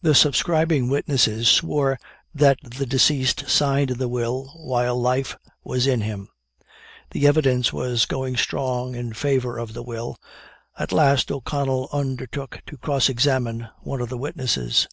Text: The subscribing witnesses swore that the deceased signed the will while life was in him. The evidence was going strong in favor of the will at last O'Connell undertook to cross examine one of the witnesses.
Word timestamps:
The 0.00 0.14
subscribing 0.14 0.88
witnesses 0.88 1.46
swore 1.46 2.00
that 2.34 2.56
the 2.62 2.86
deceased 2.86 3.46
signed 3.46 3.90
the 3.90 4.08
will 4.08 4.46
while 4.56 4.98
life 4.98 5.36
was 5.62 5.86
in 5.86 6.00
him. 6.00 6.28
The 7.10 7.26
evidence 7.26 7.74
was 7.74 8.06
going 8.06 8.38
strong 8.38 8.94
in 8.94 9.12
favor 9.12 9.58
of 9.58 9.74
the 9.74 9.82
will 9.82 10.16
at 10.78 10.92
last 10.92 11.30
O'Connell 11.30 11.90
undertook 11.92 12.62
to 12.66 12.78
cross 12.78 13.10
examine 13.10 13.68
one 13.82 14.00
of 14.00 14.08
the 14.08 14.16
witnesses. 14.16 14.88